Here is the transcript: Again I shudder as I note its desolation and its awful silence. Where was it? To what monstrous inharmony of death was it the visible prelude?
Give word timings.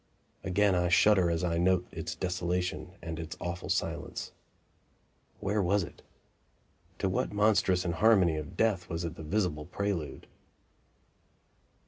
Again 0.43 0.73
I 0.73 0.89
shudder 0.89 1.29
as 1.29 1.43
I 1.43 1.59
note 1.59 1.85
its 1.91 2.15
desolation 2.15 2.93
and 3.03 3.19
its 3.19 3.37
awful 3.39 3.69
silence. 3.69 4.31
Where 5.39 5.61
was 5.61 5.83
it? 5.83 6.01
To 6.97 7.07
what 7.07 7.31
monstrous 7.31 7.85
inharmony 7.85 8.37
of 8.37 8.57
death 8.57 8.89
was 8.89 9.05
it 9.05 9.13
the 9.13 9.21
visible 9.21 9.67
prelude? 9.67 10.25